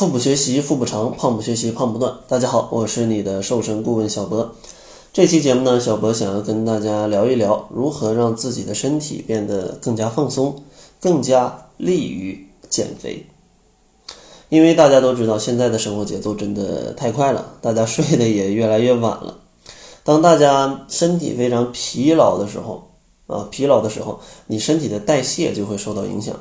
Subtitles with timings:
[0.00, 2.10] 腹部学习腹部长，胖不学习胖不断。
[2.26, 4.50] 大家好，我是你的瘦身顾问小博。
[5.12, 10.62] 这期节目呢，小博想要跟大家聊一聊如何让自己的身体变得更加放松，
[11.02, 13.26] 更加利于减肥。
[14.48, 19.36] 因为大家都知道，现在的生活节奏真的太快了，大家睡得也越来越晚了。
[20.02, 22.88] 当大家身体非常疲劳的时候，
[23.26, 26.34] 啊，疲劳的时候，你身体的代谢就会受到影响。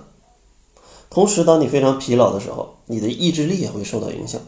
[1.10, 4.39] 同时，当你非常疲劳的时候，你的意志力也会受到影响。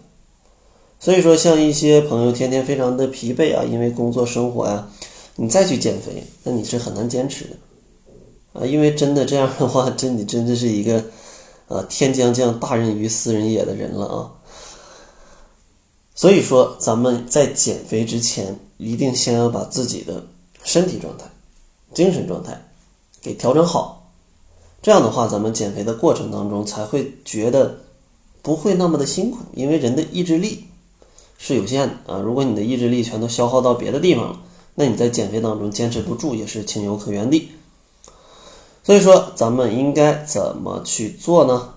[0.99, 4.87] 所以说，像一些朋友天天非常的疲惫啊，因为工作生活呀，
[5.37, 8.65] 你再去减肥，那你是很难坚持的啊。
[8.65, 11.03] 因为真的这样的话， 真你真的是一个
[11.67, 14.31] 啊天将降大任于斯人也的人了啊。
[16.13, 20.23] 所以说，咱们在减肥之前，一定先要把自己的
[20.63, 21.25] 身体状态、
[21.95, 22.63] 精神状态
[23.19, 24.00] 给调整好。
[24.81, 27.81] 这样的话，咱们减肥的过程当中才会觉得
[28.41, 30.65] 不会那么的辛苦，因为人的意志力
[31.37, 32.19] 是有限的啊。
[32.19, 34.39] 如果你的意志力全都消耗到别的地方了，
[34.73, 37.51] 那你在减肥当中坚持不住也是情有可原的。
[38.83, 41.75] 所以说，咱们应该怎么去做呢？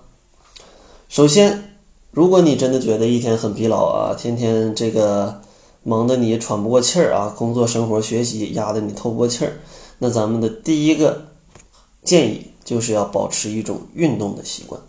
[1.07, 1.77] 首先，
[2.09, 5.41] 如果你真的觉得一天很疲劳啊，天天这个
[5.83, 9.53] 忙得你喘不过气儿啊，工作、生活、学习压得你透不过气儿，
[9.99, 11.27] 那咱们的第一个
[12.03, 12.47] 建议。
[12.65, 14.81] 就是要保持一种运动的习惯，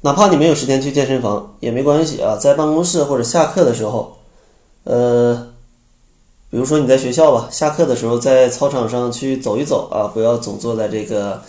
[0.00, 4.16] 哪怕你没有时间去健身房也没关系啊，在办公室或者下课的时候，
[4.84, 5.48] 呃，
[6.48, 11.42] 比如说你在学校吧，下课的时候在操场上去走一走啊，不要总坐在这个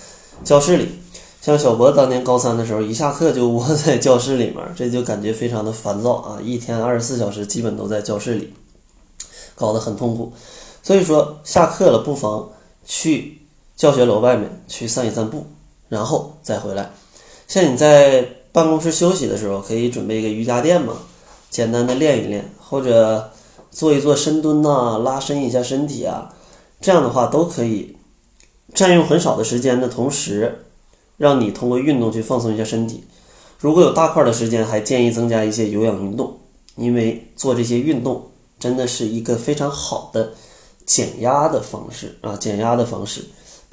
[0.43, 0.89] 教室里。
[1.39, 8.53] 像小博当年高三的时候，一下课就窝在教室里面， 这就感觉非常的烦躁啊，一天二十四小时基本都在教室里，
[9.53, 10.33] 搞得很痛苦。
[10.81, 12.49] 所以说，下课了不妨
[12.85, 13.42] 去。
[13.75, 15.45] 教学楼外面去散一散步，
[15.89, 16.91] 然后再回来。
[17.47, 20.93] 像你在办公室休息的时候，可以准备一个瑜伽垫嘛，
[21.49, 23.31] 简单的练一练，或者
[23.71, 26.33] 做一做深蹲呐，拉伸一下身体啊。
[26.79, 27.95] 这样的话都可以
[28.73, 30.65] 占用很少的时间的同时，
[31.17, 33.03] 让你通过运动去放松一下身体。
[33.59, 36.37] 如果有大块的时间，还建议增加一些有氧运动，
[36.75, 38.29] 因为做这些运动
[38.59, 40.31] 真的是一个非常好的
[40.85, 43.23] 减压的方式啊，减压的方式。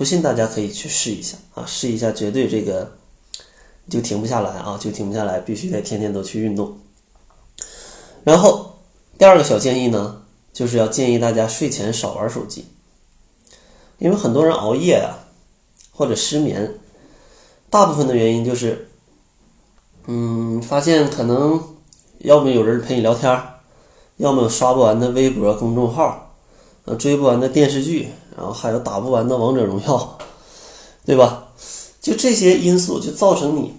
[0.01, 1.63] 不信，大家可以去试一下啊！
[1.67, 2.91] 试一下，绝对这个
[3.91, 6.79] 就停不下来啊，就停不下来，必须得天天都去运动。
[8.25, 8.79] 然后
[9.19, 10.23] 第二个小建议呢，
[10.55, 12.65] 就是要建议大家睡前少玩手机，
[13.99, 15.21] 因为很多人熬夜啊，
[15.93, 16.77] 或者失眠，
[17.69, 18.89] 大部分的原因就是，
[20.07, 21.63] 嗯，发现可能
[22.21, 23.39] 要么有人陪你聊天，
[24.17, 26.30] 要么刷不完的微博公众号，
[26.97, 28.09] 追不完的电视剧。
[28.37, 30.19] 然后还有打不完的王者荣耀，
[31.05, 31.49] 对吧？
[32.01, 33.75] 就这些因素就造成你，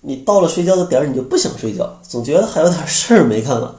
[0.00, 3.72] 你到了睡觉的点儿你就不想睡觉，总觉得还有点事儿没干完。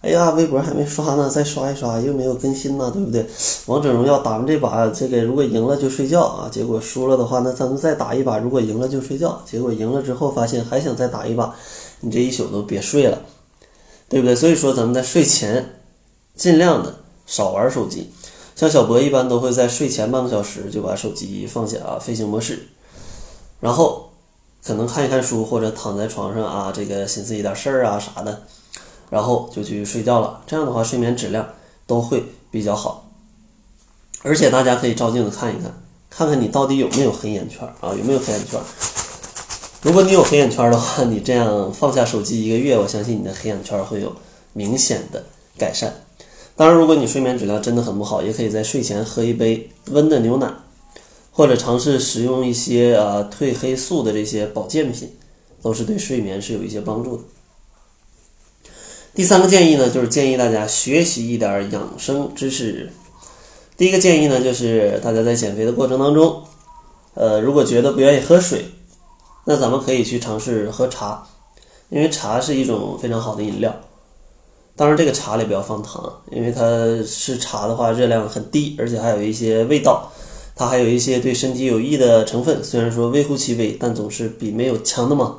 [0.00, 3.24] 哎呀，微博还没刷呢，再刷一刷又没有更新呢，对不对？
[3.66, 11.54] 王者荣耀打完这把，这个如果赢了就睡觉啊，结果输了的话，那咱们再打一把，如果赢了就睡觉，结果赢了之后发现还想再打一把，
[12.00, 13.20] 你这一宿都别睡了，
[14.08, 14.34] 对不对？
[14.34, 15.76] 所以说咱们在睡前
[16.34, 16.96] 尽量的
[17.30, 18.10] 少玩手机。
[18.56, 22.68] 像小博一般都会在睡前半个小时就把手机放下啊，飞行模式，
[23.60, 24.10] 然后
[24.62, 28.42] 可能看一看书或者躺在床上啊，这个寻思一点事儿啊啥的，
[29.08, 30.42] 然后就去睡觉了。
[30.46, 31.48] 这样的话睡眠质量
[31.86, 33.08] 都会比较好。
[34.22, 35.72] 而且大家可以照镜子看一看，
[36.10, 38.60] 看看你到底有没有黑眼圈啊，有没有黑眼圈？
[39.80, 44.14] 如果你有黑眼圈的话，你这样放下手机一个月，我相信你的黑眼圈会有
[44.52, 45.24] 明显的
[45.56, 45.94] 改善。
[46.60, 50.52] 当然，如果你睡眠质量真的很不好，也可以在睡前喝一杯温的牛奶，
[51.32, 55.10] 或者尝试使用一些啊褪黑素的这些保健品，
[55.62, 57.22] 都是对睡眠是有一些帮助的。
[59.14, 62.92] 第三个建议呢，就是建议大家学习一点养生知识。
[63.78, 66.42] 第一个建议呢，就是大家在减肥的过程当中，
[67.14, 68.66] 呃，如果觉得不愿意喝水，
[69.46, 71.26] 那咱们可以去尝试喝茶，
[71.88, 73.74] 因为茶是一种非常好的饮料。
[74.80, 76.62] 当然，这个茶里不要放糖，因为它
[77.04, 80.10] 是茶的话，热量很低，而且还有一些味道，
[80.56, 82.64] 它还有一些对身体有益的成分。
[82.64, 85.36] 虽然说微乎其微，但总是比没有强的嘛。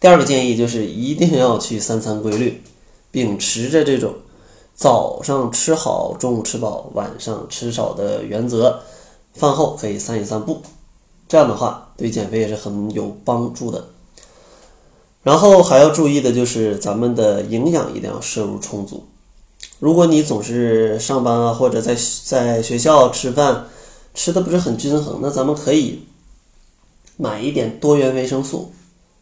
[0.00, 2.60] 第二个建议就是一定要去三餐规律，
[3.12, 4.12] 秉持着这种
[4.74, 8.80] 早上吃好，中午吃饱，晚上吃少的原则，
[9.34, 10.60] 饭后可以散一散步，
[11.28, 13.84] 这样的话对减肥也是很有帮助的。
[15.24, 19.04] 然后还要注意的就是咱们的营养一定要摄入充足。
[19.80, 23.66] 如果你总是上班啊，或者在在学校吃饭，
[24.14, 26.04] 吃的不是很均衡，那咱们可以
[27.16, 28.72] 买一点多元维生素，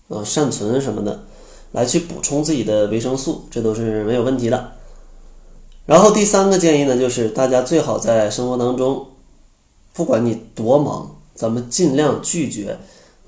[0.08, 1.24] 啊、善存什么的，
[1.72, 4.72] 来去补充自己的维生素，这都是没有问题的。
[5.86, 9.06] 然后第三个建议呢，就是大家最好在生活当中，
[9.92, 12.78] 不管你多忙，咱们尽量拒绝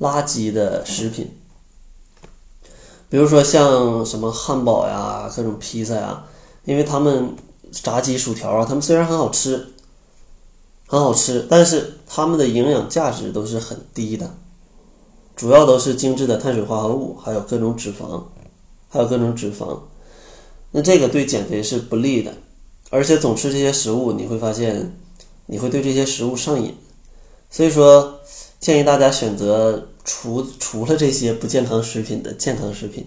[0.01, 1.31] 垃圾的食品，
[3.09, 6.25] 比如说像什么汉堡呀、各种披萨呀，
[6.65, 7.35] 因为他们
[7.71, 9.67] 炸鸡、薯条啊，他们虽然很好吃，
[10.87, 14.35] 很好吃，但是他们的营养价值都是很低的，
[15.37, 18.23] 主要都是精致的碳水化合物，还有各种脂肪，
[18.89, 19.79] 还有各种脂肪。
[20.73, 22.35] 那这个对减肥是不利的，
[22.91, 24.97] 而且总吃这些食物，你会发现
[25.47, 26.75] 你会对这些食物上瘾。
[27.55, 28.19] 所以说，
[28.59, 33.07] 建议大家选择除除了这些不健康食品的健康食品。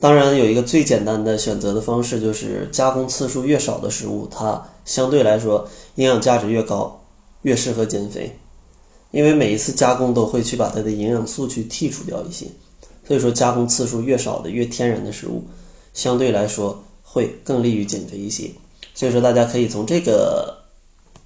[0.00, 7.04] 当然，有一个最简单的选择的方式，就是加工次数越少的食物，它相对来说营养价值越高，
[7.42, 8.36] 越适合减肥。
[9.12, 12.46] 因为每一次加工都会去把它的营养素去剔除掉一些，
[13.06, 15.44] 所以说加工次数越少的、越天然的食物。
[15.94, 18.50] 相对来说会更利于减肥一些，
[18.92, 20.52] 所以说大家可以从这个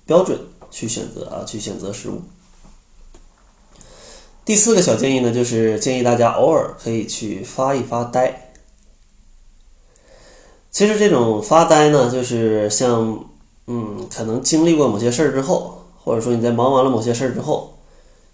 [0.05, 0.39] 标准
[0.71, 2.21] 去选择啊，去选择食物。
[4.45, 8.53] 第四个小建议呢，就是建议大家偶尔可以去发一发呆。
[10.71, 13.25] 其实这种发呆呢，就是像
[13.67, 17.77] 嗯，可能经历过某些事儿之后，或者说你在忙完了某些事儿之后，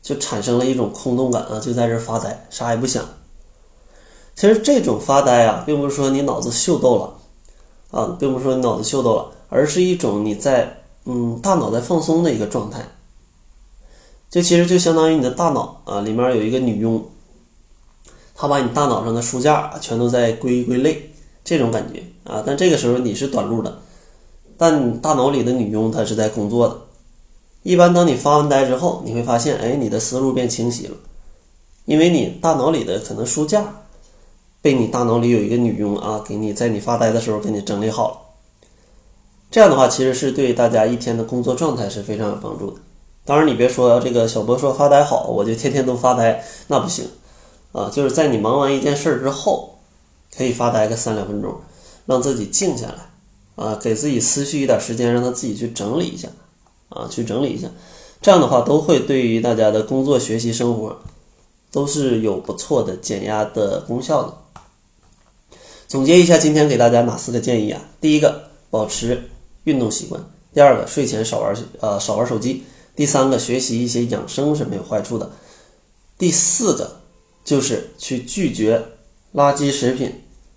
[0.03, 3.03] 就产生了一种空洞感啊，就在这发呆，啥也不想。
[4.35, 7.15] 其实这种发呆啊，并不是说你脑子秀逗了，
[7.91, 12.85] 啊，并不是说你脑子秀逗了，而是一种你在嗯大脑在放松的一个状态。
[14.31, 17.05] 这其实就相当于你的大脑啊里面有一个女佣，
[18.35, 21.11] 她把你大脑上的书架全都在归归类，
[21.45, 22.43] 这种感觉啊。
[22.47, 23.79] 但这个时候你是短路的，
[24.57, 26.79] 但大脑里的女佣她是在工作的。
[27.63, 30.97] 一般当你发完呆之后，你会发现，哎，你的思路变清晰了，
[31.85, 33.65] 因为你大脑里的可能书架。
[34.63, 38.17] 被你大脑里有一个女佣啊，给你在你发呆的时候给你整理好了。
[39.53, 42.79] 这样的话，其实是对大家一天的工作状态是非常有帮助的。
[43.27, 47.05] 当然，你别说这个小波说发呆好，我就天天都发呆，那不行
[47.73, 47.91] 啊。
[47.93, 49.79] 就是在你忙完一件事之后，
[50.35, 51.55] 可以发呆个三两分钟，
[52.07, 56.29] 让自己静下来啊，给自己思绪一点时间，让他自己去整理一下
[56.89, 57.69] 啊，去整理一下。
[58.23, 60.97] 这样的话，都会对于大家的工作、学习、生活
[61.71, 64.35] 都是有不错的减压的功效的。
[65.87, 67.83] 总结一下，今天给大家哪四个建议啊？
[68.01, 69.29] 第一个，保持
[69.65, 70.21] 运动习惯；
[70.53, 72.63] 第二个，睡前少玩呃少玩手机；
[72.97, 75.27] 第三个，学习一些养生是没有坏处的；
[76.19, 77.01] 第四个，
[77.45, 78.83] 就是去拒绝
[79.35, 80.11] 垃圾食品；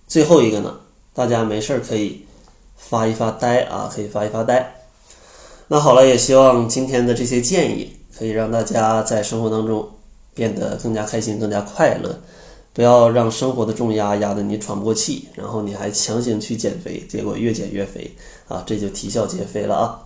[0.08, 0.80] 最后一个呢，
[1.14, 2.26] 大家没事儿可以
[2.76, 4.76] 发一发呆啊，可以发一发呆。
[5.68, 9.90] 那好了，也希望今天的这些建议可以让大家在生活当中
[10.34, 12.20] 变得更加开心、更加快乐。
[12.76, 18.14] 不要让生活的重压压得你喘不过气，然后你还强行去减肥，结果越减越肥
[18.50, 20.02] 啊，这就啼笑皆非了啊！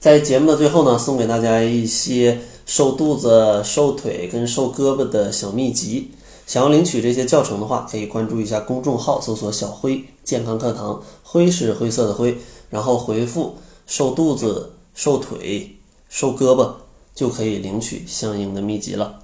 [0.00, 6.12] 在节目的最后呢，送给大家一些瘦肚子、瘦腿跟瘦胳膊的小秘籍。
[6.46, 12.38] 想要领取这些教程的话，可以关注一下公众号，搜索“小辉健康课堂”，灰是灰色的灰，
[12.70, 13.56] 然后回复
[13.86, 15.76] “瘦肚子、瘦腿、
[16.08, 16.70] 瘦胳膊”，
[17.14, 19.23] 就可以领取相应的秘籍了。